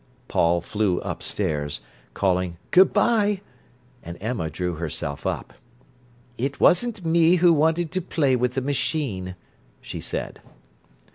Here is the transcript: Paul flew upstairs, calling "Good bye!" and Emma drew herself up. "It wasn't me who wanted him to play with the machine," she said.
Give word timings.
Paul 0.27 0.61
flew 0.61 0.97
upstairs, 1.01 1.79
calling 2.15 2.57
"Good 2.71 2.91
bye!" 2.91 3.41
and 4.01 4.17
Emma 4.19 4.49
drew 4.49 4.73
herself 4.77 5.27
up. 5.27 5.53
"It 6.39 6.59
wasn't 6.59 7.05
me 7.05 7.35
who 7.35 7.53
wanted 7.53 7.89
him 7.95 8.01
to 8.01 8.01
play 8.01 8.35
with 8.35 8.55
the 8.55 8.61
machine," 8.61 9.35
she 9.79 10.01
said. 10.01 10.41